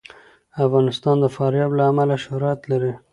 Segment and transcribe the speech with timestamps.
[0.65, 2.93] افغانستان د فاریاب له امله شهرت لري.